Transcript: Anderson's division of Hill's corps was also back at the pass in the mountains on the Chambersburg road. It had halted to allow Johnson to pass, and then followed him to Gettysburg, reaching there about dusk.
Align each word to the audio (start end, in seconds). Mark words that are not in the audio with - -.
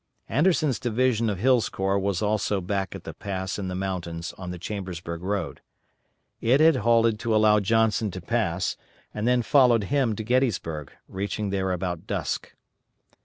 Anderson's 0.27 0.79
division 0.79 1.29
of 1.29 1.37
Hill's 1.37 1.69
corps 1.69 1.99
was 1.99 2.23
also 2.23 2.59
back 2.59 2.95
at 2.95 3.03
the 3.03 3.13
pass 3.13 3.59
in 3.59 3.67
the 3.67 3.75
mountains 3.75 4.33
on 4.35 4.49
the 4.49 4.57
Chambersburg 4.57 5.21
road. 5.21 5.61
It 6.39 6.59
had 6.59 6.77
halted 6.77 7.19
to 7.19 7.35
allow 7.35 7.59
Johnson 7.59 8.09
to 8.09 8.19
pass, 8.19 8.77
and 9.13 9.27
then 9.27 9.43
followed 9.43 9.83
him 9.93 10.15
to 10.15 10.23
Gettysburg, 10.23 10.91
reaching 11.07 11.51
there 11.51 11.71
about 11.71 12.07
dusk. 12.07 12.55